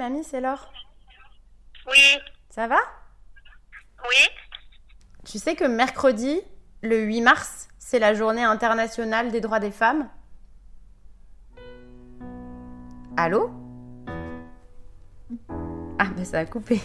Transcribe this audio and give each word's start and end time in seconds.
mamie, 0.00 0.24
c'est 0.24 0.40
Laure. 0.40 0.72
Oui, 1.86 2.18
Ça 2.48 2.66
va? 2.66 2.78
Oui. 4.02 4.28
Tu 5.26 5.38
sais 5.38 5.54
que 5.54 5.64
mercredi, 5.64 6.40
le 6.82 7.02
8 7.02 7.20
mars, 7.20 7.68
c'est 7.78 7.98
la 7.98 8.14
journée 8.14 8.42
internationale 8.42 9.30
des 9.30 9.42
droits 9.42 9.60
des 9.60 9.70
femmes? 9.70 10.08
Allô? 13.18 13.50
Ah, 15.98 16.06
bah 16.16 16.24
ça 16.24 16.38
a 16.38 16.46
coupé. 16.46 16.80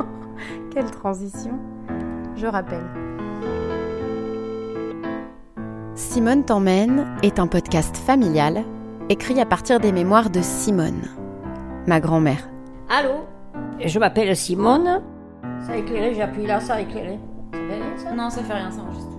Quelle 0.72 0.90
transition. 0.92 1.58
Je 2.36 2.46
rappelle. 2.46 2.86
Simone 5.96 6.44
t'emmène 6.44 7.16
est 7.24 7.40
un 7.40 7.48
podcast 7.48 7.96
familial 7.96 8.64
écrit 9.08 9.40
à 9.40 9.46
partir 9.46 9.80
des 9.80 9.90
mémoires 9.90 10.30
de 10.30 10.40
Simone, 10.40 11.02
ma 11.86 12.00
grand-mère. 12.00 12.48
Allô? 12.90 13.24
Je 13.84 13.98
m'appelle 13.98 14.34
Simone. 14.36 15.02
Ça 15.60 15.72
a 15.72 15.76
éclairé, 15.76 16.14
j'ai 16.14 16.22
appuyé 16.22 16.46
là, 16.46 16.60
ça 16.60 16.74
a 16.74 16.80
éclairé. 16.80 17.18
Ça 17.52 17.58
fait 17.58 17.74
rien 17.74 17.96
ça? 17.96 18.12
Non, 18.12 18.30
ça 18.30 18.42
fait 18.42 18.52
rien, 18.52 18.70
ça 18.70 18.82
enregistre. 18.82 19.10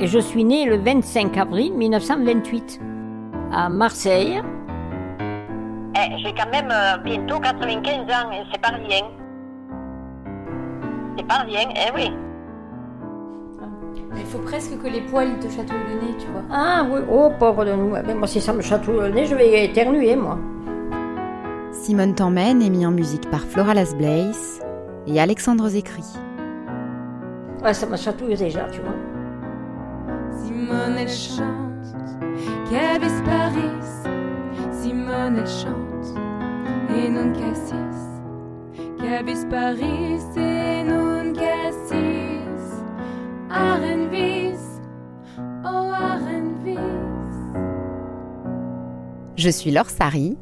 Et 0.00 0.06
je 0.06 0.18
suis 0.18 0.44
née 0.44 0.64
le 0.66 0.76
25 0.76 1.36
avril 1.36 1.72
1928 1.74 2.80
à 3.52 3.68
Marseille. 3.68 4.40
Eh, 5.96 6.18
J'ai 6.18 6.32
quand 6.34 6.50
même 6.50 6.70
euh, 6.70 6.98
bientôt 6.98 7.40
95 7.40 8.02
ans 8.02 8.30
et 8.32 8.42
c'est 8.52 8.60
pas 8.60 8.68
rien. 8.68 9.04
C'est 11.16 11.26
pas 11.26 11.38
rien, 11.38 11.68
eh 11.74 11.92
oui. 11.94 12.12
Il 14.16 14.24
faut 14.26 14.38
presque 14.38 14.80
que 14.80 14.88
les 14.88 15.00
poils 15.02 15.28
ils 15.28 15.38
te 15.38 15.50
chatouillent 15.52 15.76
le 15.88 16.06
nez, 16.06 16.14
tu 16.18 16.26
vois. 16.28 16.42
Ah 16.50 16.84
oui, 16.90 17.00
oh 17.10 17.30
pauvre 17.38 17.64
de 17.64 17.72
nous. 17.72 17.96
Eh 17.96 18.02
ben, 18.02 18.16
moi 18.16 18.26
si 18.26 18.40
ça 18.40 18.52
me 18.52 18.60
chatouille 18.62 19.00
le 19.00 19.08
nez, 19.10 19.26
je 19.26 19.34
vais 19.34 19.64
éternuer 19.64 20.14
moi. 20.16 20.38
Simone 21.72 22.14
t'emmène 22.14 22.62
est 22.62 22.70
mis 22.70 22.84
en 22.86 22.90
musique 22.90 23.30
par 23.30 23.40
Flora 23.40 23.74
Las 23.74 23.94
Blaze 23.94 24.60
et 25.06 25.20
Alexandre 25.20 25.68
Zécry. 25.68 26.04
Ouais, 27.62 27.74
ça 27.74 27.86
me 27.86 27.96
chatouille 27.96 28.36
déjà, 28.36 28.64
tu 28.70 28.80
vois. 28.80 28.94
Simone 30.44 30.96
elle 30.98 31.08
chante, 31.08 31.96
qu'avis 32.70 33.22
Paris. 33.24 34.12
Simone 34.72 35.38
elle 35.38 35.46
chante, 35.46 36.18
et 36.94 37.08
non 37.08 37.32
cassis. 37.32 37.74
Qu'avis 38.98 39.44
Paris, 39.50 40.20
et 40.36 40.84
non 40.84 41.32
cassis. 41.32 42.82
Arenvis, 43.50 44.80
oh 45.64 45.92
Arenvis. 45.94 46.78
Je 49.36 49.50
suis 49.50 49.70
Laure 49.70 49.90
Sari, 49.90 50.36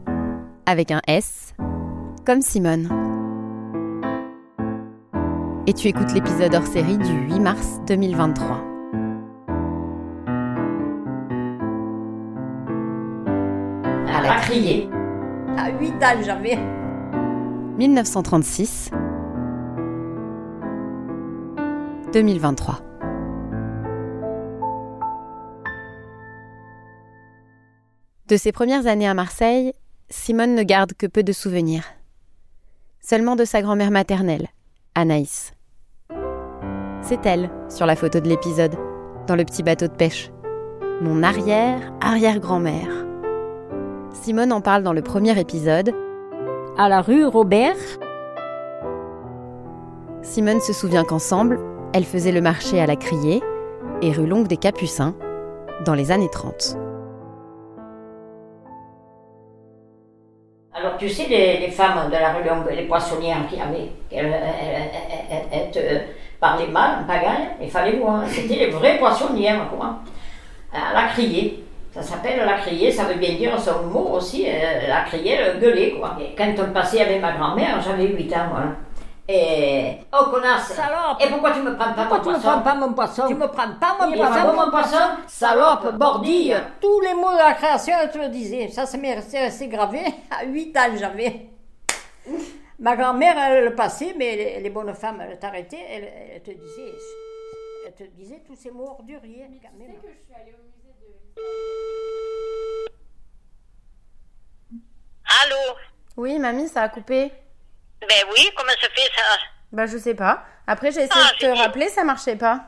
avec 0.67 0.91
un 0.91 1.01
S, 1.07 1.55
comme 2.27 2.43
Simone. 2.43 2.89
Et 5.69 5.73
tu 5.73 5.87
écoutes 5.87 6.13
l'épisode 6.13 6.55
hors 6.55 6.67
série 6.67 6.99
du 6.99 7.13
8 7.13 7.41
mars 7.41 7.81
2023. 7.87 8.65
Elle 14.09 14.27
a 14.27 14.41
crié. 14.41 14.91
À 15.57 15.71
8 15.71 15.93
ans 16.03 16.23
j'avais. 16.25 16.59
1936 17.79 18.91
2023. 22.13 22.81
De 28.29 28.37
ses 28.37 28.51
premières 28.51 28.89
années 28.89 29.07
à 29.07 29.15
Marseille, 29.15 29.73
Simone 30.09 30.55
ne 30.55 30.63
garde 30.63 30.93
que 30.93 31.07
peu 31.07 31.25
de 31.25 31.33
souvenirs. 31.33 31.85
Seulement 33.01 33.35
de 33.35 33.45
sa 33.45 33.61
grand-mère 33.61 33.91
maternelle, 33.91 34.47
Anaïs. 34.95 35.53
C'est 37.03 37.27
elle, 37.27 37.51
sur 37.69 37.87
la 37.87 37.97
photo 37.97 38.21
de 38.21 38.29
l'épisode, 38.29 38.77
dans 39.27 39.35
le 39.35 39.45
petit 39.45 39.65
bateau 39.65 39.89
de 39.89 39.93
pêche. 39.93 40.31
Mon 41.01 41.25
arrière-arrière-grand-mère. 41.25 42.89
Simone 44.13 44.53
en 44.53 44.61
parle 44.61 44.85
dans 44.85 44.93
le 44.93 45.03
premier 45.03 45.39
épisode, 45.39 45.93
À 46.79 46.89
la 46.89 47.01
rue 47.03 47.27
Robert, 47.27 47.77
Simone 50.23 50.61
se 50.61 50.73
souvient 50.73 51.05
qu'ensemble, 51.05 51.59
elles 51.93 52.05
faisaient 52.05 52.33
le 52.33 52.41
marché 52.41 52.81
à 52.81 52.87
la 52.87 52.97
Criée 52.97 53.43
et 54.03 54.13
rue 54.13 54.27
Longue 54.27 54.47
des 54.47 54.57
Capucins 54.57 55.17
dans 55.85 55.95
les 55.95 56.11
années 56.11 56.31
30. 56.31 56.77
Tu 60.99 61.09
sais, 61.09 61.27
les, 61.29 61.69
femmes 61.69 62.09
de 62.09 62.17
la 62.17 62.33
rue 62.33 62.75
les 62.75 62.83
poissonnières 62.83 63.47
qui 63.49 63.61
avaient, 63.61 63.91
elles, 64.11 66.07
parlaient 66.41 66.69
mal, 66.69 66.99
en 67.03 67.07
pagaille, 67.07 67.49
il 67.61 67.71
fallait 67.71 67.97
voir. 67.97 68.23
C'était 68.29 68.57
les 68.57 68.71
vraies 68.71 68.99
poissonnières, 68.99 69.69
quoi. 69.69 70.01
À 70.73 70.93
la 70.95 71.09
criée. 71.09 71.63
Ça 71.93 72.03
s'appelle 72.03 72.45
la 72.45 72.59
criée, 72.59 72.91
ça 72.91 73.05
veut 73.05 73.15
bien 73.15 73.35
dire 73.35 73.59
son 73.59 73.85
mot 73.85 74.11
aussi, 74.17 74.45
euh, 74.47 74.87
la 74.87 75.01
criée, 75.03 75.39
le 75.39 75.59
gueuler, 75.59 75.97
quoi. 75.99 76.17
Quand 76.37 76.53
on 76.59 76.73
passait 76.73 77.01
avec 77.01 77.23
ma 77.23 77.33
grand-mère, 77.33 77.81
j'avais 77.81 78.07
8 78.07 78.33
ans, 78.35 78.49
voilà. 78.51 78.67
Et. 79.29 79.99
Oh, 80.13 80.27
connasse! 80.31 80.69
Salope! 80.73 81.21
Et 81.21 81.29
pourquoi 81.29 81.51
tu 81.51 81.61
me 81.61 81.75
prends 81.75 81.93
pas 81.93 82.05
mon 82.05 82.21
poisson? 82.21 82.31
Tu 82.31 82.37
me 82.37 82.39
prends 82.39 82.61
pas 82.63 82.75
mon 82.75 82.93
poisson? 82.93 83.27
Tu 83.27 83.35
me 83.35 83.47
prends 83.49 83.75
pas 83.75 84.07
mon 84.07 84.13
poisson? 84.13 84.53
mon 84.55 84.71
poisson? 84.71 84.99
Salope, 85.27 85.95
bordille! 85.97 86.57
Tous 86.81 87.01
les 87.01 87.15
mots 87.15 87.33
de 87.33 87.39
la 87.39 87.55
création, 87.55 87.95
elle 88.01 88.11
te 88.11 88.19
le 88.19 88.29
disait. 88.29 88.69
Ça, 88.69 88.87
ça 88.87 88.97
m'est 88.99 89.15
resté, 89.15 89.41
resté 89.41 89.67
gravé. 89.67 90.01
À 90.31 90.45
8 90.45 90.77
ans, 90.77 90.97
j'avais. 90.97 91.49
Ma 92.79 92.95
grand-mère, 92.95 93.37
elle 93.39 93.65
le 93.65 93.75
passait, 93.75 94.15
mais 94.17 94.37
les, 94.37 94.61
les 94.61 94.71
bonnes 94.71 94.95
femmes, 94.95 95.21
elles 95.21 95.39
t'arrêtaient, 95.39 95.85
elle, 95.89 96.13
elle 96.35 96.43
te 96.43 96.51
disait. 96.51 96.93
Elle 97.87 97.95
te 97.95 98.05
disait 98.15 98.43
tous 98.47 98.55
ces 98.55 98.71
mots 98.71 98.91
orduriers, 98.91 99.49
quand 99.63 99.79
même. 99.79 99.97
Allô? 105.43 105.77
Oui, 106.17 106.39
mamie, 106.39 106.69
ça 106.69 106.83
a 106.83 106.89
coupé. 106.91 107.33
Ben 108.09 108.25
oui, 108.33 108.49
comment 108.57 108.71
ça 108.81 108.89
fait 108.95 109.11
ça? 109.17 109.39
Bah, 109.73 109.87
je 109.87 109.99
sais 109.99 110.15
pas. 110.15 110.45
Après, 110.67 110.91
j'ai 110.93 111.03
essayé 111.03 111.11
Ah, 111.25 111.33
de 111.35 111.39
te 111.39 111.59
rappeler, 111.59 111.89
ça 111.89 112.05
marchait 112.05 112.37
pas. 112.37 112.65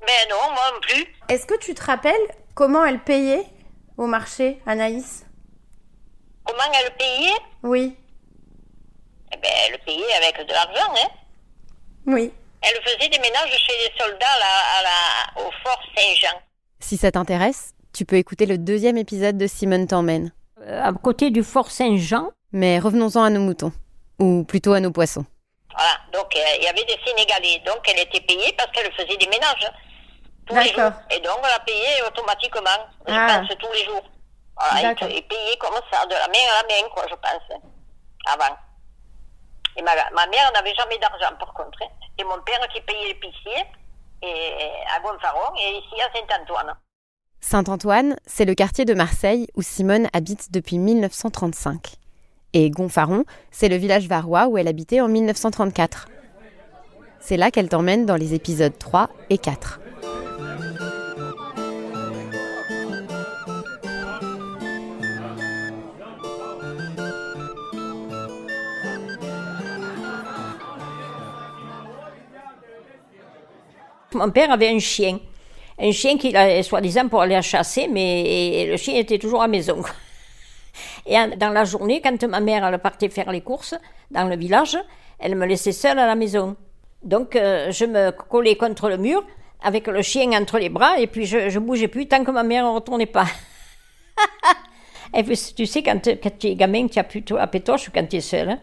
Ben 0.00 0.28
non, 0.30 0.52
moi 0.54 0.62
non 0.74 0.80
plus. 0.80 1.06
Est-ce 1.28 1.46
que 1.46 1.58
tu 1.58 1.74
te 1.74 1.84
rappelles 1.84 2.14
comment 2.54 2.84
elle 2.84 3.00
payait 3.00 3.44
au 3.96 4.06
marché, 4.06 4.60
Anaïs? 4.66 5.26
Comment 6.44 6.72
elle 6.82 6.94
payait? 6.96 7.36
Oui. 7.62 7.96
Eh 9.32 9.36
ben, 9.36 9.50
elle 9.68 9.78
payait 9.80 10.12
avec 10.22 10.46
de 10.46 10.52
l'argent, 10.52 10.92
hein. 10.96 11.08
Oui. 12.06 12.32
Elle 12.62 12.82
faisait 12.82 13.08
des 13.08 13.18
ménages 13.18 13.50
chez 13.50 13.72
les 13.88 13.98
soldats 13.98 14.18
là, 14.38 14.78
à 14.78 14.82
la, 14.82 15.42
au 15.46 15.50
fort 15.62 15.80
Saint-Jean. 15.96 16.40
Si 16.80 16.96
ça 16.96 17.10
t'intéresse, 17.12 17.74
tu 17.92 18.04
peux 18.04 18.16
écouter 18.16 18.46
le 18.46 18.58
deuxième 18.58 18.96
épisode 18.96 19.38
de 19.38 19.46
Simone 19.46 19.86
t'emmène. 19.86 20.32
Euh, 20.62 20.82
à 20.82 20.92
côté 20.92 21.30
du 21.30 21.42
fort 21.42 21.70
Saint-Jean, 21.70 22.30
Mais 22.52 22.78
revenons-en 22.80 23.22
à 23.22 23.30
nos 23.30 23.40
moutons. 23.40 23.72
Ou 24.20 24.44
plutôt 24.44 24.72
à 24.74 24.80
nos 24.80 24.90
poissons. 24.92 25.24
Voilà, 25.74 25.92
donc 26.12 26.34
euh, 26.36 26.40
il 26.58 26.64
y 26.64 26.68
avait 26.68 26.84
des 26.84 26.98
Sénégalais. 27.04 27.60
Donc 27.66 27.78
elle 27.88 28.00
était 28.00 28.20
payée 28.20 28.52
parce 28.56 28.70
qu'elle 28.72 28.92
faisait 28.92 29.16
des 29.16 29.26
ménages 29.26 29.66
hein, 29.66 29.72
tous 30.46 30.54
les 30.56 30.68
jours. 30.72 30.92
Et 31.10 31.20
donc 31.20 31.38
on 31.42 31.46
la 31.46 31.58
payait 31.60 32.02
automatiquement, 32.06 32.86
je 33.08 33.14
Ah. 33.14 33.40
pense, 33.40 33.56
tous 33.58 33.72
les 33.72 33.84
jours. 33.84 34.02
Voilà, 34.56 34.90
et, 34.92 35.22
payée 35.22 35.56
comme 35.58 35.74
ça, 35.90 36.04
de 36.04 36.12
la 36.12 36.28
main 36.28 36.44
à 36.52 36.62
la 36.62 36.68
main, 36.82 36.88
quoi, 36.92 37.04
je 37.08 37.14
pense, 37.14 37.42
hein, 37.54 37.60
avant. 38.26 38.54
Et 39.76 39.82
ma, 39.82 39.92
ma 40.10 40.26
mère 40.26 40.52
n'avait 40.52 40.74
jamais 40.74 40.98
d'argent, 40.98 41.34
par 41.38 41.54
contre. 41.54 41.78
hein. 41.82 41.88
Et 42.18 42.24
mon 42.24 42.38
père 42.42 42.60
qui 42.74 42.80
payait 42.82 43.06
l'épicier 43.08 43.64
et, 44.20 44.54
à 44.94 45.00
Gonfaron 45.00 45.54
et 45.58 45.78
ici 45.78 45.94
à 46.02 46.12
Saint-Antoine. 46.14 46.74
Saint-Antoine, 47.40 48.16
c'est 48.26 48.44
le 48.44 48.54
quartier 48.54 48.84
de 48.84 48.92
Marseille 48.92 49.46
où 49.54 49.62
Simone 49.62 50.08
habite 50.12 50.52
depuis 50.52 50.76
1935. 50.78 51.94
Et 52.52 52.70
Gonfaron, 52.70 53.24
c'est 53.50 53.68
le 53.68 53.76
village 53.76 54.08
varois 54.08 54.48
où 54.48 54.58
elle 54.58 54.68
habitait 54.68 55.00
en 55.00 55.08
1934. 55.08 56.08
C'est 57.20 57.36
là 57.36 57.50
qu'elle 57.50 57.68
t'emmène 57.68 58.06
dans 58.06 58.16
les 58.16 58.34
épisodes 58.34 58.76
3 58.78 59.10
et 59.30 59.38
4. 59.38 59.80
mon 74.20 74.30
père 74.30 74.50
avait 74.50 74.68
un 74.68 74.78
chien. 74.78 75.18
Un 75.78 75.92
chien 75.92 76.18
qu'il 76.18 76.36
a, 76.36 76.62
soi-disant, 76.62 77.08
pour 77.08 77.22
aller 77.22 77.34
à 77.34 77.42
chasser, 77.42 77.88
mais 77.88 78.66
le 78.68 78.76
chien 78.76 78.94
était 78.96 79.18
toujours 79.18 79.42
à 79.42 79.48
maison. 79.48 79.82
Et 81.10 81.16
dans 81.36 81.50
la 81.50 81.64
journée, 81.64 82.00
quand 82.00 82.22
ma 82.24 82.38
mère 82.38 82.64
elle 82.64 82.78
partait 82.78 83.08
faire 83.08 83.32
les 83.32 83.40
courses 83.40 83.74
dans 84.12 84.28
le 84.28 84.36
village, 84.36 84.78
elle 85.18 85.34
me 85.34 85.44
laissait 85.44 85.72
seule 85.72 85.98
à 85.98 86.06
la 86.06 86.14
maison. 86.14 86.56
Donc, 87.02 87.34
euh, 87.34 87.72
je 87.72 87.84
me 87.84 88.12
collais 88.12 88.54
contre 88.54 88.88
le 88.88 88.96
mur 88.96 89.26
avec 89.60 89.88
le 89.88 90.02
chien 90.02 90.30
entre 90.40 90.58
les 90.58 90.68
bras 90.68 91.00
et 91.00 91.08
puis 91.08 91.26
je, 91.26 91.50
je 91.50 91.58
bougeais 91.58 91.88
plus 91.88 92.06
tant 92.06 92.22
que 92.22 92.30
ma 92.30 92.44
mère 92.44 92.64
ne 92.64 92.70
retournait 92.70 93.06
pas. 93.06 93.26
tu 95.56 95.66
sais, 95.66 95.82
quand, 95.82 96.00
tu 96.00 96.46
es 96.46 96.54
gamin, 96.54 96.86
tu 96.86 97.00
as 97.00 97.04
plutôt 97.04 97.36
la 97.38 97.48
pétoche 97.48 97.90
quand 97.92 98.06
tu 98.08 98.16
es 98.16 98.20
seul. 98.20 98.50
hein. 98.50 98.58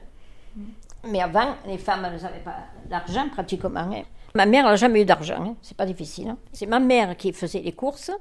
Mais 1.04 1.22
avant, 1.22 1.56
les 1.68 1.78
femmes, 1.78 2.02
n'avaient 2.04 2.40
pas 2.46 2.56
d'argent 2.90 3.28
pratiquement. 3.30 3.92
hein. 3.92 4.04
Ma 4.36 4.46
mère 4.46 4.64
n'a 4.66 4.78
jamais 4.78 5.02
eu 5.02 5.06
d'argent, 5.06 5.36
hein. 5.42 5.56
c'est 5.62 5.76
pas 5.76 5.86
difficile. 5.86 6.30
hein. 6.30 6.38
C'est 6.54 6.66
ma 6.66 6.80
mère 6.80 7.18
qui 7.18 7.34
faisait 7.34 7.60
les 7.60 7.74
courses, 7.74 8.12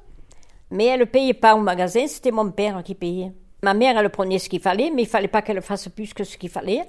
mais 0.71 0.87
elle 0.87 1.01
ne 1.01 1.05
payait 1.05 1.35
pas 1.35 1.55
au 1.55 1.61
magasin, 1.61 2.07
c'était 2.09 2.33
mon 2.33 2.51
père 2.51 2.83
qui 2.83 2.97
payait. 2.97 3.33
Ma 3.67 3.75
mère, 3.75 3.99
elle 3.99 4.11
prenait 4.11 4.39
ce 4.39 4.49
qu'il 4.49 4.61
fallait, 4.61 4.93
mais 4.95 5.03
il 5.03 5.09
fallait 5.09 5.27
pas 5.27 5.43
qu'elle 5.43 5.61
fasse 5.61 5.89
plus 5.89 6.15
que 6.15 6.23
ce 6.23 6.37
qu'il 6.39 6.51
fallait. 6.51 6.85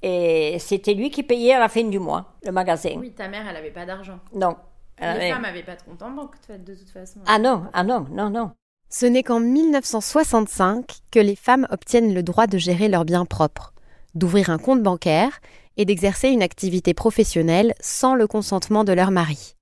Et 0.00 0.56
c'était 0.58 0.94
lui 0.94 1.10
qui 1.10 1.22
payait 1.22 1.52
à 1.52 1.58
la 1.58 1.68
fin 1.68 1.84
du 1.84 1.98
mois, 1.98 2.32
le 2.42 2.50
magasin. 2.50 2.94
Oui, 2.96 3.10
ta 3.12 3.28
mère, 3.28 3.46
elle 3.46 3.56
avait 3.58 3.70
pas 3.70 3.84
d'argent. 3.84 4.18
Non. 4.34 4.56
Les 4.98 5.06
avait- 5.06 5.32
femmes 5.32 5.44
avaient 5.44 5.62
pas 5.62 5.76
de 5.76 5.82
compte 5.82 6.00
en 6.00 6.10
banque, 6.12 6.36
de 6.48 6.74
toute 6.74 6.88
façon. 6.88 7.20
Ah 7.26 7.38
non, 7.38 7.64
ah 7.74 7.84
non, 7.84 8.06
non, 8.10 8.30
non. 8.30 8.52
Ce 8.88 9.04
n'est 9.04 9.22
qu'en 9.22 9.38
1965 9.38 11.00
que 11.10 11.18
les 11.18 11.36
femmes 11.36 11.66
obtiennent 11.70 12.14
le 12.14 12.22
droit 12.22 12.46
de 12.46 12.56
gérer 12.56 12.88
leurs 12.88 13.04
biens 13.04 13.26
propres, 13.26 13.74
d'ouvrir 14.14 14.48
un 14.48 14.56
compte 14.56 14.82
bancaire 14.82 15.40
et 15.76 15.84
d'exercer 15.84 16.30
une 16.30 16.42
activité 16.42 16.94
professionnelle 16.94 17.74
sans 17.80 18.14
le 18.14 18.26
consentement 18.26 18.84
de 18.84 18.94
leur 18.94 19.10
mari. 19.10 19.56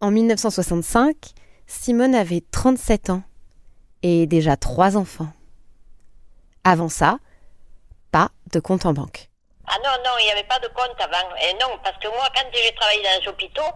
En 0.00 0.12
1965, 0.12 1.16
Simone 1.66 2.14
avait 2.14 2.44
37 2.52 3.10
ans 3.10 3.22
et 4.04 4.28
déjà 4.28 4.56
trois 4.56 4.96
enfants. 4.96 5.32
Avant 6.64 6.88
ça, 6.88 7.18
pas 8.12 8.28
de 8.52 8.60
compte 8.60 8.86
en 8.86 8.92
banque. 8.92 9.28
Ah 9.66 9.76
non, 9.84 9.90
non, 10.04 10.10
il 10.20 10.24
n'y 10.26 10.32
avait 10.32 10.44
pas 10.44 10.58
de 10.58 10.66
compte 10.68 11.00
avant. 11.00 11.34
Et 11.36 11.52
non, 11.54 11.78
parce 11.82 11.96
que 11.98 12.08
moi, 12.08 12.28
quand 12.34 12.44
j'ai 12.52 12.74
travaillé 12.74 13.02
dans 13.02 13.20
les 13.22 13.28
hôpitaux, 13.28 13.70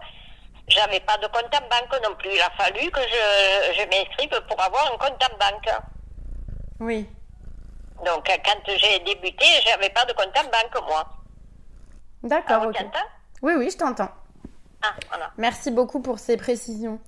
j'avais 0.67 0.99
pas 0.99 1.17
de 1.17 1.27
compte 1.27 1.45
en 1.55 1.61
banque 1.69 2.03
non 2.03 2.15
plus. 2.15 2.31
Il 2.33 2.41
a 2.41 2.49
fallu 2.51 2.91
que 2.91 3.01
je, 3.01 3.73
je 3.79 3.85
m'inscrive 3.87 4.41
pour 4.47 4.61
avoir 4.61 4.93
un 4.93 4.97
compte 4.97 5.23
en 5.23 5.37
banque. 5.37 5.69
Oui. 6.79 7.09
Donc, 8.05 8.25
quand 8.27 8.59
j'ai 8.77 8.99
débuté, 8.99 9.45
j'avais 9.65 9.89
pas 9.89 10.05
de 10.05 10.13
compte 10.13 10.35
en 10.37 10.43
banque, 10.43 10.87
moi. 10.87 11.05
D'accord, 12.23 12.61
Ah, 12.63 12.67
ok. 12.67 12.75
tu 12.75 12.83
entends 12.83 12.99
Oui, 13.41 13.53
oui, 13.57 13.69
je 13.71 13.77
t'entends. 13.77 14.09
Ah, 14.83 14.93
voilà. 15.09 15.31
Merci 15.37 15.71
beaucoup 15.71 16.01
pour 16.01 16.19
ces 16.19 16.35
précisions. 16.37 16.99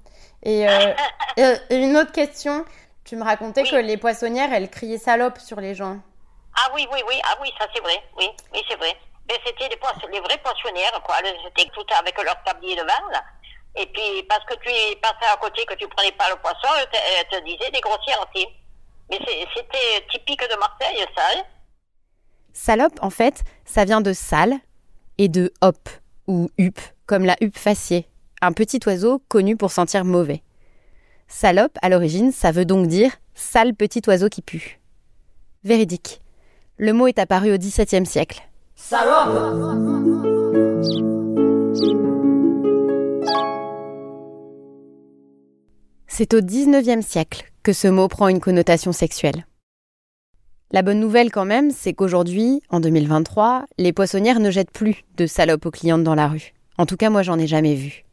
Et, 0.43 0.67
euh, 0.67 0.93
et- 1.37 1.57
et 1.69 1.75
une 1.77 1.97
autre 1.97 2.11
question, 2.13 2.63
tu 3.07 3.15
me 3.15 3.23
racontais 3.23 3.61
Oui. 3.63 3.69
que 3.71 3.75
les 3.77 3.97
poissonnières, 3.97 4.51
elles 4.53 4.69
criaient 4.69 4.97
salope 4.97 5.39
sur 5.39 5.59
les 5.61 5.73
gens. 5.73 5.97
Ah 6.59 6.69
oui, 6.75 6.85
oui, 6.91 6.99
oui, 7.07 7.15
ah 7.23 7.35
oui, 7.41 7.49
ça 7.57 7.65
c'est 7.73 7.81
vrai, 7.81 8.03
oui, 8.17 8.27
oui, 8.53 8.61
c'est 8.69 8.75
vrai. 8.75 8.93
Mais 9.29 9.35
c'était 9.45 9.69
les, 9.69 9.79
les 10.11 10.19
vrais 10.19 10.37
poissonnières, 10.39 10.99
quoi. 11.03 11.15
Elles 11.23 11.35
étaient 11.47 11.69
toutes 11.73 11.91
avec 11.93 12.21
leur 12.21 12.41
tablier 12.43 12.75
devant, 12.75 13.09
là. 13.11 13.23
Et 13.75 13.85
puis, 13.87 14.23
parce 14.27 14.43
que 14.45 14.55
tu 14.55 14.69
es 14.69 14.95
passé 14.97 15.25
à 15.31 15.37
côté, 15.37 15.63
que 15.65 15.75
tu 15.75 15.87
prenais 15.87 16.11
pas 16.13 16.29
le 16.29 16.35
poisson, 16.37 16.67
elles 16.79 16.89
te, 16.89 16.97
elles 16.97 17.39
te 17.39 17.45
disaient 17.45 17.71
des 17.71 17.79
grossièretés. 17.79 18.47
Mais 19.09 19.19
c'était 19.55 20.05
typique 20.11 20.41
de 20.41 20.55
Marseille, 20.59 21.05
ça, 21.15 21.23
hein. 21.35 21.43
Salope, 22.53 22.99
en 23.01 23.09
fait, 23.11 23.43
ça 23.65 23.85
vient 23.85 24.01
de 24.01 24.13
sale 24.13 24.55
et 25.17 25.29
de 25.29 25.53
hop 25.61 25.77
ou 26.27 26.49
huppe, 26.57 26.81
comme 27.05 27.23
la 27.25 27.35
huppe 27.39 27.57
faciée, 27.57 28.07
un 28.41 28.51
petit 28.51 28.79
oiseau 28.85 29.21
connu 29.29 29.55
pour 29.55 29.71
sentir 29.71 30.03
mauvais. 30.05 30.41
Salope, 31.27 31.77
à 31.81 31.89
l'origine, 31.89 32.31
ça 32.31 32.51
veut 32.51 32.65
donc 32.65 32.87
dire 32.87 33.11
sale 33.35 33.75
petit 33.75 34.01
oiseau 34.07 34.29
qui 34.29 34.41
pue. 34.41 34.79
Véridique. 35.63 36.21
Le 36.77 36.93
mot 36.93 37.07
est 37.07 37.19
apparu 37.19 37.53
au 37.53 37.57
XVIIe 37.57 38.05
siècle. 38.05 38.41
Salope 38.75 39.57
C'est 46.07 46.33
au 46.33 46.41
XIXe 46.41 47.05
siècle 47.05 47.51
que 47.61 47.73
ce 47.73 47.87
mot 47.87 48.07
prend 48.07 48.29
une 48.29 48.39
connotation 48.39 48.93
sexuelle. 48.93 49.45
La 50.71 50.81
bonne 50.81 50.99
nouvelle 50.99 51.31
quand 51.31 51.45
même, 51.45 51.71
c'est 51.71 51.93
qu'aujourd'hui, 51.93 52.61
en 52.69 52.79
2023, 52.79 53.65
les 53.77 53.93
poissonnières 53.93 54.39
ne 54.39 54.49
jettent 54.49 54.71
plus 54.71 55.03
de 55.17 55.27
salopes 55.27 55.65
aux 55.65 55.71
clientes 55.71 56.03
dans 56.03 56.15
la 56.15 56.27
rue. 56.27 56.53
En 56.77 56.85
tout 56.85 56.97
cas, 56.97 57.09
moi, 57.09 57.21
j'en 57.21 57.37
ai 57.37 57.47
jamais 57.47 57.75
vu. 57.75 58.06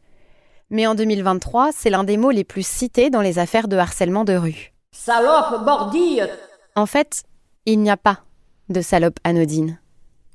Mais 0.74 0.88
en 0.88 0.96
2023, 0.96 1.70
c'est 1.70 1.88
l'un 1.88 2.02
des 2.02 2.16
mots 2.16 2.32
les 2.32 2.42
plus 2.42 2.66
cités 2.66 3.08
dans 3.08 3.20
les 3.20 3.38
affaires 3.38 3.68
de 3.68 3.76
harcèlement 3.76 4.24
de 4.24 4.34
rue. 4.34 4.72
Salope, 4.90 5.64
bordille 5.64 6.28
En 6.74 6.86
fait, 6.86 7.22
il 7.64 7.78
n'y 7.78 7.90
a 7.90 7.96
pas 7.96 8.24
de 8.70 8.80
salope 8.80 9.20
anodine. 9.22 9.78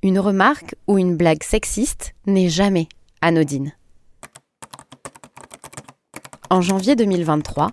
Une 0.02 0.18
remarque 0.18 0.76
ou 0.88 0.98
une 0.98 1.18
blague 1.18 1.44
sexiste 1.44 2.16
n'est 2.26 2.48
jamais 2.48 2.88
anodine. 3.22 3.76
En 6.50 6.62
janvier 6.62 6.96
2023, 6.96 7.72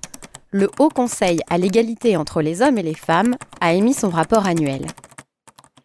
le 0.51 0.69
Haut 0.81 0.91
Conseil 0.91 1.43
à 1.49 1.59
l'égalité 1.59 2.17
entre 2.17 2.43
les 2.43 2.63
hommes 2.63 2.79
et 2.79 2.83
les 2.83 2.95
femmes 2.95 3.37
a 3.61 3.75
émis 3.75 3.95
son 3.95 4.11
rapport 4.11 4.45
annuel. 4.45 4.83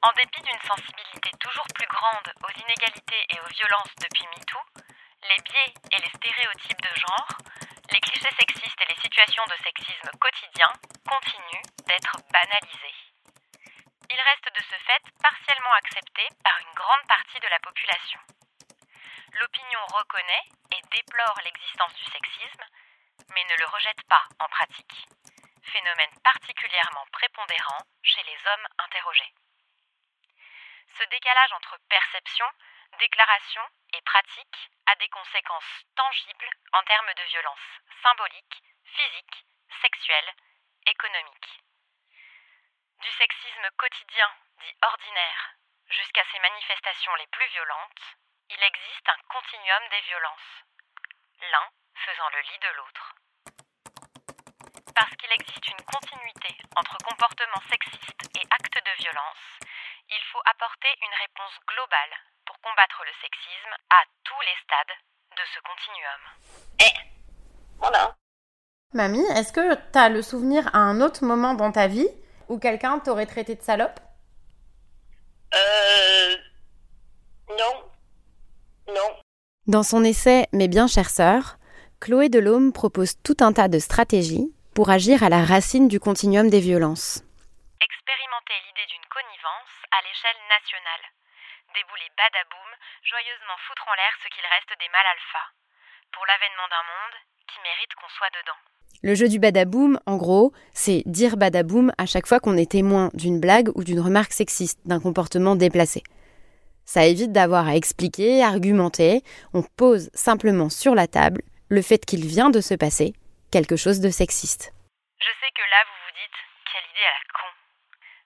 En 0.01 0.09
dépit 0.17 0.41
d'une 0.41 0.67
sensibilité 0.67 1.29
toujours 1.39 1.67
plus 1.75 1.87
grande 1.93 2.33
aux 2.41 2.59
inégalités 2.59 3.21
et 3.29 3.37
aux 3.37 3.53
violences 3.53 3.93
depuis 4.01 4.25
MeToo, 4.35 4.80
les 5.29 5.41
biais 5.43 5.73
et 5.91 6.01
les 6.01 6.09
stéréotypes 6.09 6.81
de 6.81 6.95
genre, 6.95 7.27
les 7.91 7.99
clichés 7.99 8.35
sexistes 8.39 8.81
et 8.81 8.93
les 8.93 9.01
situations 9.01 9.43
de 9.45 9.63
sexisme 9.63 10.09
quotidien 10.19 10.71
continuent 11.07 11.67
d'être 11.85 12.17
banalisés. 12.31 12.95
Ils 14.09 14.21
restent 14.21 14.53
de 14.53 14.63
ce 14.63 14.75
fait 14.85 15.03
partiellement 15.21 15.73
acceptés 15.73 16.27
par 16.43 16.57
une 16.59 16.73
grande 16.73 17.07
partie 17.07 17.39
de 17.39 17.47
la 17.47 17.59
population. 17.59 18.19
L'opinion 19.39 19.85
reconnaît 19.93 20.45
et 20.71 20.81
déplore 20.91 21.39
l'existence 21.43 21.93
du 21.93 22.05
sexisme, 22.05 22.65
mais 23.33 23.43
ne 23.45 23.57
le 23.57 23.65
rejette 23.67 24.03
pas 24.09 24.23
en 24.39 24.47
pratique. 24.49 25.07
Phénomène 25.63 26.19
particulièrement 26.23 27.05
prépondérant 27.11 27.79
chez 28.03 28.23
les 28.23 28.37
hommes 28.47 28.67
interrogés. 28.79 29.33
Ce 30.97 31.03
décalage 31.05 31.53
entre 31.53 31.77
perception, 31.87 32.45
déclaration 32.99 33.61
et 33.93 34.01
pratique 34.01 34.69
a 34.91 34.95
des 34.95 35.07
conséquences 35.07 35.85
tangibles 35.95 36.49
en 36.73 36.83
termes 36.83 37.13
de 37.13 37.23
violence 37.23 37.67
symbolique, 38.03 38.63
physique, 38.83 39.45
sexuelle, 39.81 40.33
économique. 40.85 41.63
Du 42.99 43.09
sexisme 43.11 43.69
quotidien, 43.77 44.29
dit 44.59 44.75
ordinaire, 44.81 45.55
jusqu'à 45.87 46.25
ses 46.31 46.39
manifestations 46.39 47.15
les 47.15 47.27
plus 47.27 47.47
violentes, 47.47 48.03
il 48.49 48.61
existe 48.61 49.07
un 49.07 49.21
continuum 49.29 49.87
des 49.91 50.01
violences, 50.01 50.65
l'un 51.39 51.69
faisant 51.95 52.29
le 52.29 52.41
lit 52.41 52.59
de 52.59 52.69
l'autre. 52.75 53.15
Parce 54.93 55.15
qu'il 55.15 55.31
existe 55.31 55.67
une 55.69 55.85
continuité 55.85 56.57
entre 56.75 56.97
comportements 56.97 57.63
sexistes 57.69 58.27
et 58.35 58.47
actes 58.51 58.85
de 58.85 59.03
violence, 59.03 59.59
il 60.09 60.23
faut 60.25 60.41
apporter 60.45 60.93
une 61.01 61.13
réponse 61.13 61.59
globale 61.65 62.30
combattre 62.61 63.03
le 63.05 63.13
sexisme 63.21 63.73
à 63.89 64.03
tous 64.23 64.41
les 64.41 64.57
stades 64.63 64.95
de 65.37 65.43
ce 65.53 65.59
continuum. 65.61 66.21
Eh, 66.79 66.95
voilà. 67.79 68.15
Mamie, 68.93 69.25
est-ce 69.35 69.53
que 69.53 69.75
tu 69.75 69.97
as 69.97 70.09
le 70.09 70.21
souvenir 70.21 70.67
à 70.75 70.79
un 70.79 71.01
autre 71.01 71.23
moment 71.23 71.53
dans 71.53 71.71
ta 71.71 71.87
vie 71.87 72.09
où 72.49 72.59
quelqu'un 72.59 72.99
t'aurait 72.99 73.25
traité 73.25 73.55
de 73.55 73.61
salope? 73.61 73.99
Euh, 75.53 76.35
non, 77.49 77.91
non. 78.87 79.15
Dans 79.67 79.83
son 79.83 80.03
essai 80.03 80.47
Mes 80.53 80.67
bien 80.67 80.87
chères 80.87 81.09
sœurs, 81.09 81.57
Chloé 81.99 82.29
Delhomme 82.29 82.73
propose 82.73 83.21
tout 83.21 83.37
un 83.39 83.53
tas 83.53 83.67
de 83.67 83.79
stratégies 83.79 84.53
pour 84.73 84.89
agir 84.89 85.23
à 85.23 85.29
la 85.29 85.43
racine 85.45 85.87
du 85.87 85.99
continuum 85.99 86.49
des 86.49 86.59
violences. 86.59 87.23
Expérimenter 87.79 88.57
l'idée 88.67 88.87
d'une 88.91 89.07
connivence 89.09 89.73
à 89.91 90.01
l'échelle 90.01 90.41
nationale. 90.49 91.20
Débouler 91.73 92.11
badaboum, 92.17 92.71
joyeusement 93.03 93.59
foutre 93.67 93.87
en 93.87 93.95
l'air 93.95 94.13
ce 94.23 94.27
qu'il 94.27 94.43
reste 94.43 94.75
des 94.79 94.89
mâles 94.91 95.11
alpha. 95.15 95.43
Pour 96.11 96.25
l'avènement 96.25 96.67
d'un 96.67 96.83
monde 96.83 97.15
qui 97.47 97.59
mérite 97.63 97.93
qu'on 97.95 98.09
soit 98.09 98.29
dedans. 98.35 98.59
Le 99.03 99.15
jeu 99.15 99.29
du 99.29 99.39
badaboum, 99.39 99.99
en 100.05 100.17
gros, 100.17 100.51
c'est 100.73 101.03
dire 101.05 101.37
badaboum 101.37 101.93
à 101.97 102.05
chaque 102.05 102.27
fois 102.27 102.39
qu'on 102.39 102.57
est 102.57 102.71
témoin 102.71 103.09
d'une 103.13 103.39
blague 103.39 103.69
ou 103.75 103.83
d'une 103.83 104.01
remarque 104.01 104.33
sexiste, 104.33 104.79
d'un 104.85 104.99
comportement 104.99 105.55
déplacé. 105.55 106.03
Ça 106.83 107.05
évite 107.05 107.31
d'avoir 107.31 107.67
à 107.67 107.75
expliquer, 107.75 108.43
argumenter, 108.43 109.23
on 109.53 109.63
pose 109.63 110.09
simplement 110.13 110.69
sur 110.69 110.93
la 110.93 111.07
table 111.07 111.41
le 111.69 111.81
fait 111.81 112.05
qu'il 112.05 112.27
vient 112.27 112.49
de 112.49 112.59
se 112.59 112.75
passer 112.75 113.13
quelque 113.49 113.77
chose 113.77 114.01
de 114.01 114.09
sexiste. 114.09 114.73
Je 115.19 115.31
sais 115.39 115.51
que 115.55 115.63
là 115.71 115.79
vous 115.87 115.99
vous 116.03 116.15
dites 116.19 116.39
quelle 116.67 116.89
idée 116.91 117.07
à 117.07 117.15
la 117.15 117.23
con. 117.31 117.47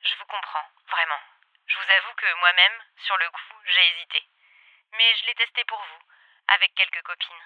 Je 0.01 0.13
vous 0.17 0.25
comprends, 0.25 0.65
vraiment. 0.89 1.34
Vous 1.85 1.91
avoue 1.91 2.15
que 2.15 2.33
moi-même, 2.39 2.83
sur 2.97 3.15
le 3.17 3.29
coup, 3.29 3.61
j'ai 3.65 3.89
hésité. 3.89 4.27
Mais 4.93 5.15
je 5.17 5.25
l'ai 5.25 5.35
testé 5.35 5.63
pour 5.65 5.79
vous, 5.79 6.01
avec 6.47 6.73
quelques 6.73 7.03
copines. 7.03 7.45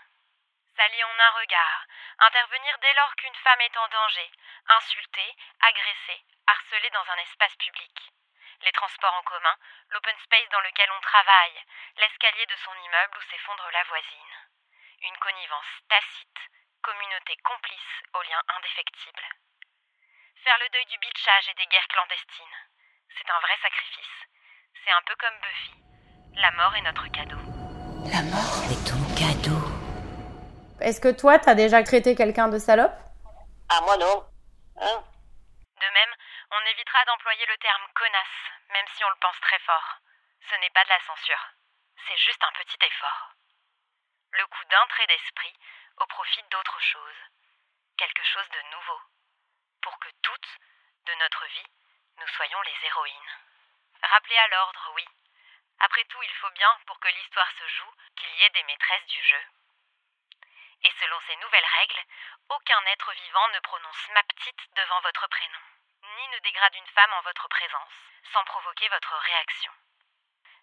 S'allier 0.77 1.03
en 1.03 1.19
un 1.19 1.29
regard, 1.31 1.85
intervenir 2.19 2.77
dès 2.79 2.93
lors 2.93 3.13
qu'une 3.15 3.35
femme 3.35 3.59
est 3.59 3.75
en 3.75 3.87
danger, 3.89 4.31
insultée, 4.67 5.35
agressée, 5.59 6.23
harcelée 6.47 6.89
dans 6.91 7.09
un 7.09 7.17
espace 7.17 7.55
public. 7.57 8.13
Les 8.61 8.71
transports 8.71 9.13
en 9.13 9.23
commun, 9.23 9.57
l'open 9.89 10.17
space 10.19 10.49
dans 10.49 10.61
lequel 10.61 10.89
on 10.89 11.01
travaille, 11.01 11.65
l'escalier 11.97 12.45
de 12.45 12.55
son 12.55 12.73
immeuble 12.73 13.17
où 13.17 13.21
s'effondre 13.23 13.69
la 13.71 13.83
voisine. 13.83 14.35
Une 15.01 15.17
connivence 15.17 15.81
tacite, 15.89 16.39
communauté 16.81 17.35
complice 17.43 18.01
aux 18.13 18.21
liens 18.21 18.43
indéfectibles. 18.47 19.29
Faire 20.45 20.57
le 20.59 20.69
deuil 20.69 20.85
du 20.85 20.97
bitchage 20.99 21.49
et 21.49 21.53
des 21.55 21.67
guerres 21.67 21.89
clandestines, 21.89 22.69
c'est 23.17 23.29
un 23.29 23.39
vrai 23.39 23.57
sacrifice. 23.61 24.17
C'est 24.83 24.91
un 24.91 25.01
peu 25.05 25.15
comme 25.15 25.39
Buffy. 25.41 25.75
La 26.41 26.51
mort 26.51 26.75
est 26.75 26.81
notre 26.81 27.07
cadeau. 27.11 27.41
La 28.11 28.23
mort 28.23 28.63
est 28.71 28.83
ton 28.87 29.01
cadeau. 29.15 29.61
Est-ce 30.81 31.01
que 31.01 31.11
toi, 31.11 31.39
t'as 31.39 31.55
déjà 31.55 31.83
traité 31.83 32.15
quelqu'un 32.15 32.47
de 32.47 32.57
salope? 32.57 32.95
Ah, 33.69 33.81
moi 33.81 33.97
non. 33.97 34.25
Hein? 34.81 35.03
De 35.79 35.89
même, 35.93 36.13
on 36.51 36.71
évitera 36.71 37.05
d'employer 37.05 37.45
le 37.45 37.57
terme 37.57 37.85
connasse, 37.95 38.39
même 38.73 38.87
si 38.95 39.03
on 39.03 39.09
le 39.09 39.21
pense 39.21 39.39
très 39.41 39.59
fort. 39.59 39.99
Ce 40.49 40.55
n'est 40.55 40.73
pas 40.73 40.83
de 40.83 40.89
la 40.89 40.99
censure, 41.05 41.45
c'est 42.07 42.17
juste 42.17 42.43
un 42.43 42.51
petit 42.57 42.79
effort. 42.81 43.35
Le 44.31 44.45
coup 44.47 44.65
d'un 44.69 44.87
trait 44.89 45.07
d'esprit 45.07 45.53
au 45.97 46.05
profit 46.07 46.43
d'autre 46.49 46.79
chose. 46.79 47.19
Quelque 47.97 48.23
chose 48.23 48.49
de 48.49 48.63
nouveau. 48.71 48.99
Pour 49.81 49.99
que 49.99 50.09
toutes, 50.21 50.51
de 51.05 51.13
notre 51.19 51.45
vie, 51.45 51.69
nous 52.19 52.27
soyons 52.27 52.61
les 52.61 52.85
héroïnes. 52.85 53.37
Rappelez 54.03 54.37
à 54.37 54.47
l'ordre, 54.49 54.91
oui. 54.95 55.05
Après 55.79 56.03
tout, 56.05 56.21
il 56.21 56.33
faut 56.33 56.49
bien, 56.51 56.77
pour 56.85 56.99
que 56.99 57.07
l'histoire 57.07 57.51
se 57.57 57.67
joue, 57.67 57.93
qu'il 58.15 58.29
y 58.35 58.43
ait 58.43 58.49
des 58.49 58.63
maîtresses 58.63 59.05
du 59.05 59.23
jeu. 59.23 59.43
Et 60.83 60.91
selon 60.99 61.19
ces 61.27 61.35
nouvelles 61.37 61.71
règles, 61.79 62.03
aucun 62.49 62.85
être 62.87 63.11
vivant 63.13 63.47
ne 63.49 63.59
prononce 63.59 64.09
ma 64.09 64.23
petite 64.23 64.73
devant 64.75 64.99
votre 65.01 65.27
prénom, 65.27 65.61
ni 66.17 66.27
ne 66.29 66.39
dégrade 66.39 66.75
une 66.75 66.87
femme 66.87 67.13
en 67.13 67.21
votre 67.21 67.47
présence, 67.47 67.93
sans 68.33 68.43
provoquer 68.45 68.87
votre 68.89 69.15
réaction. 69.15 69.71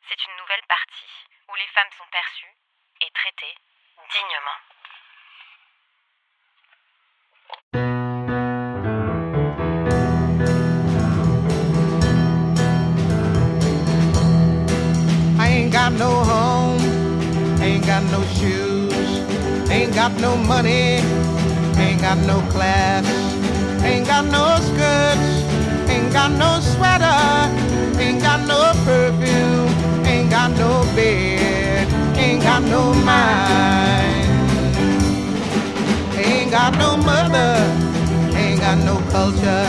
C'est 0.09 0.25
une 0.25 0.37
nouvelle 0.37 0.67
partie 0.67 1.27
où 1.49 1.55
les 1.55 1.69
femmes 1.69 1.93
sont 1.93 2.09
perçues 2.09 2.55
et 3.01 3.11
traitées 3.11 3.57
dignement. 4.11 4.59
Got 20.09 20.21
no 20.21 20.37
money, 20.37 21.03
ain't 21.83 22.01
got 22.01 22.17
no 22.19 22.39
class, 22.53 23.05
ain't 23.83 24.07
got 24.07 24.25
no 24.27 24.55
skirts, 24.69 25.29
ain't 25.91 26.13
got 26.13 26.31
no 26.31 26.61
sweater, 26.61 27.19
ain't 27.99 28.23
got 28.23 28.41
no 28.47 28.71
perfume, 28.85 30.07
ain't 30.07 30.31
got 30.31 30.53
no 30.53 30.85
bed, 30.95 31.89
ain't 32.17 32.41
got 32.41 32.63
no 32.63 32.95
mind, 32.95 34.31
ain't 36.15 36.53
got 36.53 36.73
no 36.79 36.97
mother, 36.99 37.57
ain't 38.37 38.61
got 38.61 38.79
no 38.85 38.99
culture, 39.11 39.67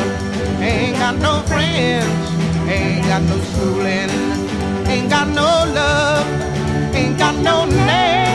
ain't 0.61 0.99
got 0.99 1.15
no 1.15 1.41
friends, 1.47 2.29
ain't 2.69 3.03
got 3.07 3.23
no 3.23 3.37
schooling. 3.49 4.11
Ain't 4.87 5.09
got 5.09 5.27
no 5.27 5.49
love, 5.73 6.25
ain't 6.95 7.17
got 7.17 7.35
no 7.35 7.65
name, 7.65 8.26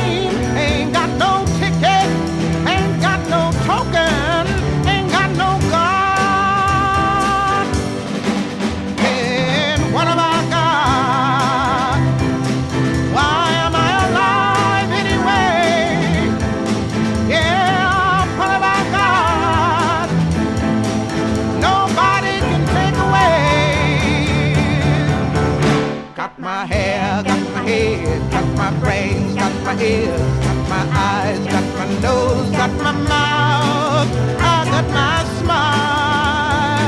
ears, 29.82 30.38
got 30.46 30.58
my 30.68 30.84
eyes, 30.94 31.38
got 31.40 31.64
my 31.76 31.86
nose, 32.00 32.50
got 32.50 32.70
my 32.78 32.92
mouth, 32.92 34.08
I 34.38 34.64
got 34.70 34.86
my 34.98 35.24
smile. 35.38 36.82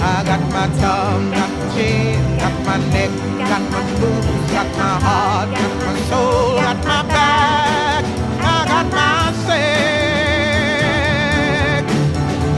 I 0.00 0.22
got 0.24 0.42
my 0.54 0.66
tongue, 0.78 1.30
got 1.32 1.50
my 1.58 1.66
chin, 1.74 2.38
got 2.38 2.54
my 2.64 2.76
neck, 2.94 3.10
got 3.50 3.62
my 3.72 3.82
boobs, 3.98 4.50
got 4.52 4.68
my 4.76 4.94
heart, 5.04 5.48
got 5.50 5.74
my 5.84 5.94
soul, 6.08 6.56
got 6.62 6.78
my 6.84 7.02
back, 7.08 8.02
I 8.38 8.56
got 8.72 8.86
my 8.98 9.32
sex. 9.46 9.58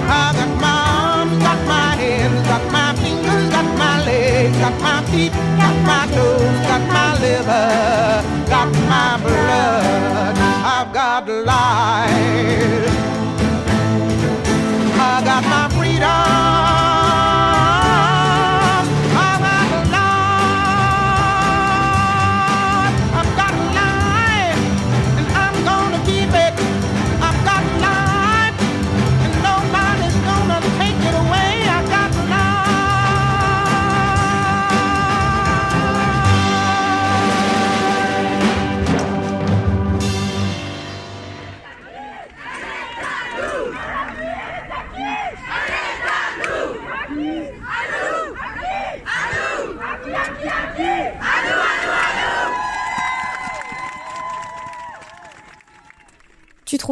I 0.04 0.24
got 0.38 0.52
my 0.60 0.78
arms, 1.00 1.36
got 1.42 1.60
my 1.66 1.88
hands, 1.96 2.40
got 2.46 2.64
my 2.70 2.88
fingers, 3.00 3.46
got 3.54 3.68
my 3.78 3.94
legs, 4.04 4.56
got 4.58 4.76
my 4.80 4.98
feet, 5.10 5.32
got 5.32 5.76
my 5.88 6.02
toes, 6.14 6.58
got 6.68 6.82
my 6.88 7.08
liver, 7.22 8.19
my 9.00 9.16
blood. 9.16 10.36
I've 10.74 10.92
got 10.92 11.26
life. 11.26 12.99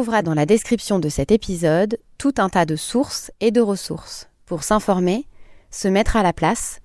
Trouveras 0.09 0.23
dans 0.23 0.33
la 0.33 0.47
description 0.47 0.97
de 0.97 1.07
cet 1.07 1.29
épisode 1.29 1.99
tout 2.17 2.33
un 2.39 2.49
tas 2.49 2.65
de 2.65 2.75
sources 2.75 3.31
et 3.41 3.51
de 3.51 3.61
ressources 3.61 4.27
pour 4.47 4.63
s'informer, 4.63 5.27
se 5.69 5.87
mettre 5.87 6.15
à 6.15 6.23
la 6.23 6.33
place 6.33 6.79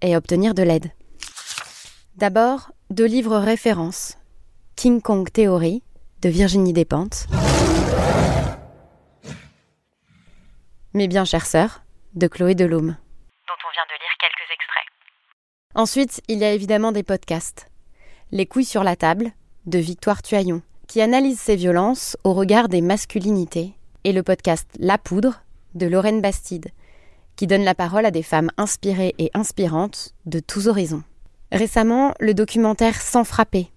et 0.00 0.16
obtenir 0.16 0.54
de 0.54 0.62
l'aide. 0.62 0.90
D'abord, 2.16 2.70
deux 2.88 3.04
livres 3.04 3.36
références. 3.36 4.16
King 4.76 5.02
Kong 5.02 5.30
Theory 5.30 5.82
de 6.22 6.30
Virginie 6.30 6.72
Despentes. 6.72 7.26
Mes 10.94 11.06
bien 11.06 11.26
chères 11.26 11.44
sœurs 11.44 11.82
de 12.14 12.26
Chloé 12.28 12.54
Delhomme. 12.54 12.96
dont 13.46 13.60
on 13.62 13.72
vient 13.72 13.84
de 13.90 14.00
lire 14.00 14.16
quelques 14.18 14.50
extraits. 14.50 14.88
Ensuite, 15.74 16.22
il 16.28 16.38
y 16.38 16.44
a 16.44 16.52
évidemment 16.52 16.92
des 16.92 17.02
podcasts. 17.02 17.70
Les 18.30 18.46
couilles 18.46 18.64
sur 18.64 18.84
la 18.84 18.96
table 18.96 19.32
de 19.66 19.78
Victoire 19.78 20.22
Tuaillon, 20.22 20.62
qui 20.94 21.02
analyse 21.02 21.40
ces 21.40 21.56
violences 21.56 22.16
au 22.22 22.34
regard 22.34 22.68
des 22.68 22.80
masculinités, 22.80 23.72
et 24.04 24.12
le 24.12 24.22
podcast 24.22 24.68
La 24.78 24.96
Poudre 24.96 25.42
de 25.74 25.86
Lorraine 25.86 26.20
Bastide, 26.20 26.68
qui 27.34 27.48
donne 27.48 27.64
la 27.64 27.74
parole 27.74 28.06
à 28.06 28.12
des 28.12 28.22
femmes 28.22 28.52
inspirées 28.58 29.12
et 29.18 29.28
inspirantes 29.34 30.14
de 30.24 30.38
tous 30.38 30.68
horizons. 30.68 31.02
Récemment, 31.50 32.14
le 32.20 32.32
documentaire 32.32 33.02
Sans 33.02 33.24
frapper, 33.24 33.72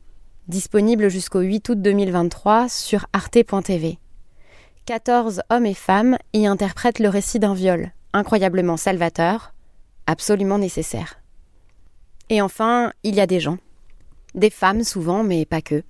disponible 0.48 1.10
jusqu'au 1.10 1.40
8 1.40 1.70
août 1.70 1.82
2023 1.82 2.70
sur 2.70 3.08
arte.tv. 3.14 3.98
14 4.86 5.42
hommes 5.50 5.66
et 5.66 5.74
femmes 5.74 6.20
y 6.34 6.46
interprètent 6.46 7.00
le 7.00 7.10
récit 7.10 7.40
d'un 7.40 7.56
viol, 7.56 7.94
incroyablement 8.14 8.78
salvateur, 8.78 9.56
absolument 10.06 10.60
nécessaire. 10.60 11.20
Et 12.30 12.44
enfin, 12.44 12.94
il 13.02 13.16
y 13.16 13.22
a 13.22 13.26
des 13.26 13.40
gens. 13.40 13.58
Des 14.36 14.52
femmes 14.52 14.84
souvent, 14.84 15.24
mais 15.24 15.48
pas 15.48 15.64
que. 15.64 15.82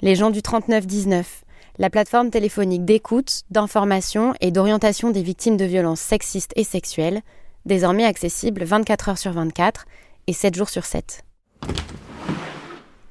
Les 0.00 0.14
gens 0.14 0.30
du 0.30 0.42
3919, 0.42 1.44
la 1.78 1.90
plateforme 1.90 2.30
téléphonique 2.30 2.84
d'écoute, 2.84 3.42
d'information 3.50 4.32
et 4.40 4.52
d'orientation 4.52 5.10
des 5.10 5.22
victimes 5.22 5.56
de 5.56 5.64
violences 5.64 6.00
sexistes 6.00 6.52
et 6.54 6.62
sexuelles, 6.62 7.20
désormais 7.66 8.04
accessible 8.04 8.62
24 8.62 9.08
heures 9.08 9.18
sur 9.18 9.32
24 9.32 9.86
et 10.28 10.32
7 10.32 10.54
jours 10.54 10.68
sur 10.68 10.84
7. 10.84 11.24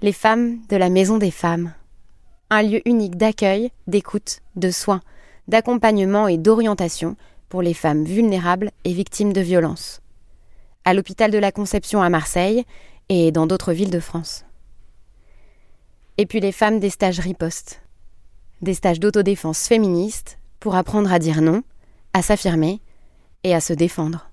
Les 0.01 0.13
femmes 0.13 0.59
de 0.69 0.77
la 0.77 0.87
Maison 0.87 1.17
des 1.17 1.29
femmes. 1.29 1.73
Un 2.49 2.61
lieu 2.61 2.81
unique 2.87 3.17
d'accueil, 3.17 3.69
d'écoute, 3.87 4.39
de 4.55 4.71
soins, 4.71 5.01
d'accompagnement 5.49 6.29
et 6.29 6.37
d'orientation 6.37 7.17
pour 7.49 7.61
les 7.61 7.73
femmes 7.73 8.05
vulnérables 8.05 8.71
et 8.85 8.93
victimes 8.93 9.33
de 9.33 9.41
violences. 9.41 10.01
À 10.85 10.93
l'hôpital 10.93 11.31
de 11.31 11.37
la 11.37 11.51
Conception 11.51 12.01
à 12.01 12.07
Marseille 12.07 12.63
et 13.09 13.33
dans 13.33 13.45
d'autres 13.45 13.73
villes 13.73 13.91
de 13.91 13.99
France. 13.99 14.46
Et 16.19 16.25
puis 16.25 16.39
les 16.39 16.51
femmes 16.51 16.79
des 16.79 16.89
stages 16.89 17.19
riposte. 17.19 17.81
Des 18.61 18.73
stages 18.73 18.99
d'autodéfense 18.99 19.67
féministe 19.67 20.39
pour 20.59 20.75
apprendre 20.75 21.13
à 21.13 21.19
dire 21.19 21.41
non, 21.41 21.61
à 22.13 22.23
s'affirmer 22.23 22.81
et 23.43 23.53
à 23.53 23.59
se 23.59 23.73
défendre. 23.73 24.31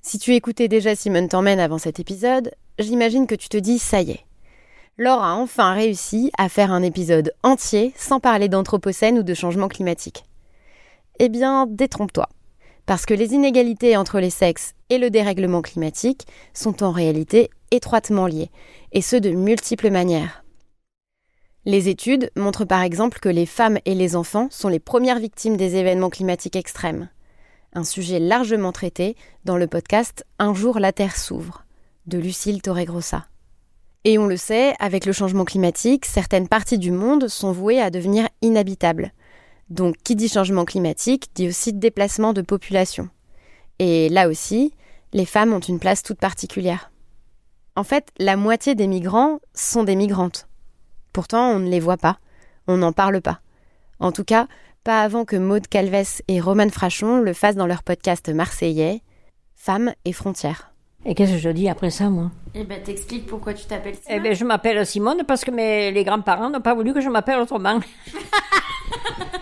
Si 0.00 0.18
tu 0.18 0.34
écoutais 0.34 0.68
déjà 0.68 0.94
Simone 0.94 1.28
t'emmène 1.28 1.60
avant 1.60 1.78
cet 1.78 2.00
épisode, 2.00 2.52
j'imagine 2.78 3.26
que 3.26 3.34
tu 3.34 3.48
te 3.48 3.56
dis 3.58 3.78
ça 3.78 4.00
y 4.00 4.12
est. 4.12 4.24
Laure 4.98 5.22
a 5.22 5.34
enfin 5.34 5.74
réussi 5.74 6.30
à 6.38 6.48
faire 6.48 6.72
un 6.72 6.82
épisode 6.82 7.32
entier 7.42 7.92
sans 7.96 8.20
parler 8.20 8.48
d'anthropocène 8.48 9.18
ou 9.18 9.22
de 9.22 9.34
changement 9.34 9.68
climatique. 9.68 10.24
Eh 11.18 11.28
bien, 11.28 11.66
détrompe-toi. 11.66 12.28
Parce 12.86 13.06
que 13.06 13.14
les 13.14 13.32
inégalités 13.32 13.96
entre 13.96 14.18
les 14.18 14.30
sexes 14.30 14.74
et 14.90 14.98
le 14.98 15.10
dérèglement 15.10 15.62
climatique 15.62 16.26
sont 16.52 16.82
en 16.82 16.90
réalité 16.90 17.50
étroitement 17.70 18.26
liés, 18.26 18.50
et 18.92 19.00
ce 19.02 19.16
de 19.16 19.30
multiples 19.30 19.90
manières. 19.90 20.44
Les 21.64 21.88
études 21.88 22.30
montrent 22.36 22.64
par 22.64 22.82
exemple 22.82 23.20
que 23.20 23.28
les 23.28 23.46
femmes 23.46 23.78
et 23.84 23.94
les 23.94 24.16
enfants 24.16 24.48
sont 24.50 24.68
les 24.68 24.80
premières 24.80 25.20
victimes 25.20 25.56
des 25.56 25.76
événements 25.76 26.10
climatiques 26.10 26.56
extrêmes. 26.56 27.08
Un 27.72 27.84
sujet 27.84 28.18
largement 28.18 28.72
traité 28.72 29.16
dans 29.44 29.56
le 29.56 29.68
podcast 29.68 30.26
Un 30.38 30.54
jour 30.54 30.80
la 30.80 30.92
Terre 30.92 31.16
s'ouvre 31.16 31.64
de 32.06 32.18
Lucille 32.18 32.62
Torregrossa. 32.62 33.26
Et 34.04 34.18
on 34.18 34.26
le 34.26 34.36
sait, 34.36 34.74
avec 34.80 35.06
le 35.06 35.12
changement 35.12 35.44
climatique, 35.44 36.04
certaines 36.04 36.48
parties 36.48 36.78
du 36.78 36.90
monde 36.90 37.28
sont 37.28 37.52
vouées 37.52 37.80
à 37.80 37.90
devenir 37.90 38.28
inhabitables. 38.42 39.12
Donc 39.72 39.96
qui 40.04 40.16
dit 40.16 40.28
changement 40.28 40.66
climatique 40.66 41.30
dit 41.34 41.48
aussi 41.48 41.72
déplacement 41.72 42.34
de 42.34 42.42
population. 42.42 43.08
Et 43.78 44.10
là 44.10 44.28
aussi, 44.28 44.74
les 45.14 45.24
femmes 45.24 45.54
ont 45.54 45.60
une 45.60 45.78
place 45.78 46.02
toute 46.02 46.18
particulière. 46.18 46.92
En 47.74 47.82
fait, 47.82 48.08
la 48.18 48.36
moitié 48.36 48.74
des 48.74 48.86
migrants 48.86 49.38
sont 49.54 49.82
des 49.82 49.96
migrantes. 49.96 50.46
Pourtant, 51.14 51.52
on 51.52 51.58
ne 51.58 51.70
les 51.70 51.80
voit 51.80 51.96
pas, 51.96 52.18
on 52.66 52.76
n'en 52.76 52.92
parle 52.92 53.22
pas. 53.22 53.40
En 53.98 54.12
tout 54.12 54.24
cas, 54.24 54.46
pas 54.84 55.00
avant 55.00 55.24
que 55.24 55.36
Maude 55.36 55.66
Calves 55.68 56.20
et 56.28 56.38
Romane 56.38 56.70
Frachon 56.70 57.22
le 57.22 57.32
fassent 57.32 57.56
dans 57.56 57.66
leur 57.66 57.82
podcast 57.82 58.28
marseillais, 58.28 59.00
Femmes 59.54 59.94
et 60.04 60.12
frontières. 60.12 60.74
Et 61.06 61.14
qu'est-ce 61.14 61.32
que 61.32 61.38
je 61.38 61.48
dis 61.48 61.68
après 61.68 61.90
ça, 61.90 62.10
moi? 62.10 62.30
Eh 62.54 62.64
ben, 62.64 62.82
t'expliques 62.82 63.26
pourquoi 63.26 63.54
tu 63.54 63.64
t'appelles 63.64 63.96
Eh 64.10 64.20
ben, 64.20 64.34
je 64.34 64.44
m'appelle 64.44 64.84
Simone 64.84 65.22
parce 65.26 65.44
que 65.44 65.50
mes, 65.50 65.92
les 65.92 66.04
grands-parents 66.04 66.50
n'ont 66.50 66.60
pas 66.60 66.74
voulu 66.74 66.92
que 66.92 67.00
je 67.00 67.08
m'appelle 67.08 67.38
autrement. 67.38 67.80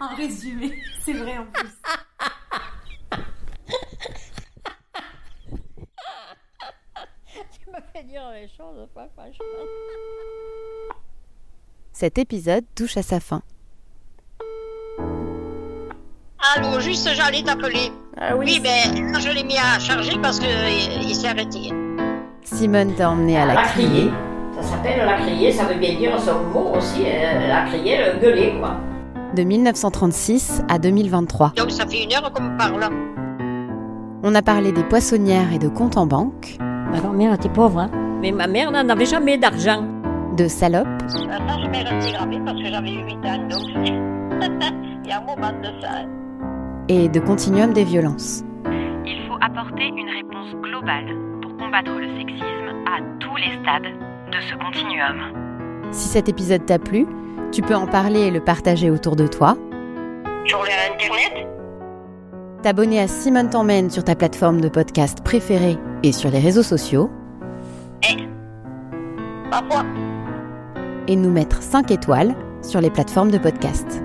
En 0.00 0.14
résumé, 0.16 0.78
c'est 1.04 1.12
vrai 1.12 1.36
en 1.38 1.46
plus. 1.46 1.68
tu 7.52 7.70
me 7.70 7.78
fais 7.92 8.02
dire 8.04 8.22
les 8.32 8.48
choses, 8.48 8.88
pas 8.94 9.08
franchement. 9.14 9.44
Cet 11.92 12.18
épisode 12.18 12.64
touche 12.74 12.96
à 12.96 13.02
sa 13.02 13.20
fin. 13.20 13.42
Allô, 16.56 16.80
juste 16.80 17.08
j'allais 17.14 17.42
t'appeler. 17.42 17.92
Ah 18.16 18.34
Oui, 18.36 18.58
ben 18.60 19.12
là, 19.12 19.18
je 19.18 19.28
l'ai 19.30 19.44
mis 19.44 19.58
à 19.58 19.78
charger 19.78 20.18
parce 20.20 20.40
que 20.40 20.46
euh, 20.46 21.00
il 21.02 21.14
s'est 21.14 21.28
arrêté. 21.28 21.70
Simone 22.42 22.94
t'a 22.94 23.10
emmené 23.10 23.36
à 23.38 23.44
la 23.46 23.54
La 23.54 23.62
criée. 23.64 23.86
criée. 23.88 24.10
Ça 24.54 24.62
s'appelle 24.62 25.04
la 25.06 25.16
criée, 25.18 25.52
ça 25.52 25.64
veut 25.64 25.74
bien 25.78 25.94
dire 25.94 26.18
son 26.20 26.42
mot 26.44 26.74
aussi, 26.76 27.02
euh, 27.06 27.46
la 27.48 27.66
criée, 27.66 27.98
le 27.98 28.18
gueuler, 28.18 28.54
quoi. 28.58 28.76
De 29.36 29.42
1936 29.42 30.62
à 30.68 30.78
2023. 30.78 31.52
Donc 31.56 31.70
ça 31.70 31.86
fait 31.86 32.04
une 32.04 32.12
heure 32.12 32.32
qu'on 32.32 32.42
me 32.42 32.56
parle. 32.58 32.84
On 34.22 34.34
a 34.34 34.42
parlé 34.42 34.72
des 34.72 34.84
poissonnières 34.84 35.52
et 35.52 35.58
de 35.58 35.68
comptes 35.68 35.96
en 35.96 36.06
banque, 36.06 36.56
Ma 36.92 36.98
grand-mère 36.98 37.32
était 37.34 37.48
pauvre, 37.48 37.78
hein. 37.78 37.90
Mais 38.20 38.32
ma 38.32 38.46
mère 38.48 38.70
n'en 38.72 38.88
avait 38.88 39.06
jamais 39.06 39.38
d'argent. 39.38 39.84
de 40.36 40.48
salopes 40.48 40.86
Ça, 41.06 41.18
je 41.62 41.68
m'ai 41.68 41.78
resté 41.82 42.40
parce 42.44 42.58
que 42.58 42.66
j'avais 42.66 42.92
eu 42.92 43.04
8 43.04 43.14
ans, 43.26 43.48
donc 43.48 43.62
il 45.04 45.08
y 45.08 45.12
a 45.12 45.18
un 45.18 45.24
moment 45.24 45.52
de 45.62 45.80
ça. 45.80 45.88
hein. 46.00 46.08
et 46.88 47.08
de 47.08 47.20
continuum 47.20 47.72
des 47.72 47.84
violences. 47.84 48.42
Il 49.06 49.20
faut 49.28 49.36
apporter 49.40 49.84
une 49.86 50.08
réponse 50.08 50.52
globale 50.62 51.06
pour 51.42 51.56
combattre 51.56 51.92
le 51.92 52.08
sexisme 52.18 52.68
à 52.86 53.00
tous 53.20 53.36
les 53.36 53.52
stades 53.62 53.92
de 54.32 54.40
ce 54.50 54.54
continuum. 54.56 55.32
Si 55.92 56.08
cet 56.08 56.28
épisode 56.28 56.66
t'a 56.66 56.78
plu, 56.78 57.06
tu 57.52 57.62
peux 57.62 57.74
en 57.74 57.86
parler 57.86 58.20
et 58.20 58.30
le 58.30 58.40
partager 58.40 58.90
autour 58.90 59.16
de 59.16 59.26
toi, 59.26 59.56
Sur 60.46 60.62
le 60.62 60.68
internet? 60.94 61.46
T'abonner 62.62 63.00
à 63.00 63.08
Simone 63.08 63.48
t'emmène 63.50 63.90
sur 63.90 64.04
ta 64.04 64.14
plateforme 64.14 64.60
de 64.60 64.68
podcast 64.68 65.22
préférée 65.24 65.78
et 66.02 66.12
sur 66.12 66.30
les 66.30 66.38
réseaux 66.40 66.62
sociaux, 66.62 67.10
Parfois. 69.50 69.84
et 71.08 71.16
nous 71.16 71.30
mettre 71.30 71.62
5 71.62 71.90
étoiles 71.90 72.34
sur 72.62 72.80
les 72.80 72.90
plateformes 72.90 73.30
de 73.30 73.38
podcast. 73.38 74.02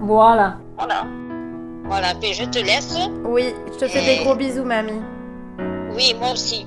Voilà. 0.00 0.56
Voilà. 0.78 1.04
Voilà, 1.84 2.14
ben 2.20 2.32
je 2.32 2.44
te 2.44 2.58
laisse. 2.58 2.96
Oui, 3.24 3.54
je 3.74 3.78
te 3.78 3.86
fais 3.86 4.04
des 4.04 4.24
gros 4.24 4.34
bisous, 4.34 4.64
mamie. 4.64 5.02
Oui, 5.94 6.14
moi 6.18 6.32
aussi. 6.32 6.66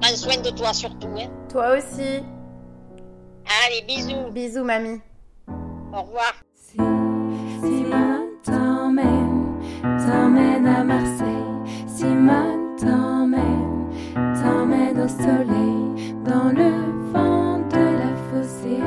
Prends 0.00 0.16
soin 0.16 0.40
de 0.42 0.50
toi 0.56 0.72
surtout. 0.72 1.08
Hein. 1.18 1.28
Toi 1.50 1.76
aussi. 1.76 2.22
Allez, 3.66 3.82
bisous. 3.82 4.30
Bisous, 4.30 4.62
mamie. 4.62 5.00
Au 5.92 6.02
revoir. 6.02 6.34
Si 6.54 6.76
Simone 6.76 8.38
t'emmène, 8.44 9.58
t'emmène 9.82 10.66
à 10.68 10.84
Marseille. 10.84 11.26
Simone 11.88 12.76
t'emmène, 12.76 13.90
t'emmène 14.14 15.00
au 15.00 15.08
soleil, 15.08 16.14
dans 16.24 16.50
le 16.50 16.70
vent 17.12 17.58
de 17.68 17.84
la 18.02 18.14
phocéenne. 18.30 18.84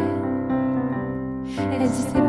Elle 1.74 1.90
dit 1.90 2.06
c'est 2.14 2.29